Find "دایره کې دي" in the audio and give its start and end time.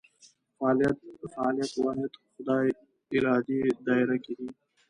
3.87-4.49